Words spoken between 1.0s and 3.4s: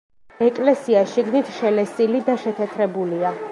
შიგნით შელესილი და შეთეთრებულია.